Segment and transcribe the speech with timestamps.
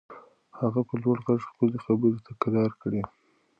[0.59, 3.01] هغه په لوړ غږ خپلې خبرې تکرار کړې.